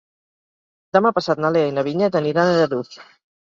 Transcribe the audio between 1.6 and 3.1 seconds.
i na Vinyet aniran a Lladurs.